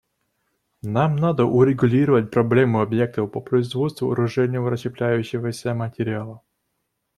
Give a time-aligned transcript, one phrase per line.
[0.81, 6.41] Нам надо урегулировать проблему объектов по производству оружейного расщепляющегося материала.